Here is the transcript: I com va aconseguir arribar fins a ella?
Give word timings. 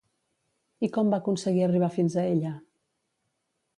I 0.87 0.87
com 0.95 1.11
va 1.15 1.19
aconseguir 1.23 1.63
arribar 1.67 1.91
fins 1.99 2.17
a 2.23 2.27
ella? 2.33 2.55